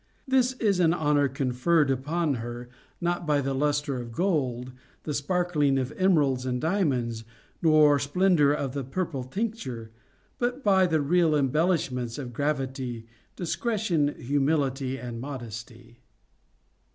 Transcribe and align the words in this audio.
This 0.27 0.53
is 0.53 0.79
an 0.79 0.95
honor 0.95 1.27
conferred 1.27 1.91
upon 1.91 2.33
her, 2.41 2.69
not 2.99 3.27
by 3.27 3.39
the 3.39 3.51
496 3.53 3.87
CONJUGAL 3.87 4.03
PRECEPTS. 4.03 4.15
lustre 4.17 4.25
of 4.25 4.25
gold, 4.25 4.71
the 5.03 5.13
sparkling 5.13 5.77
of 5.77 5.91
emeralds 5.95 6.45
and 6.47 6.59
diamonds, 6.59 7.23
nor 7.61 7.99
splendor 7.99 8.51
of 8.51 8.73
the 8.73 8.83
purple 8.83 9.23
tincture, 9.23 9.91
but 10.39 10.63
by 10.63 10.87
the 10.87 11.01
real 11.01 11.33
embel 11.33 11.67
lishments 11.67 12.17
of 12.17 12.33
gravity, 12.33 13.05
discretion, 13.35 14.15
humility, 14.17 14.97
and 14.97 15.21
modesty. 15.21 15.99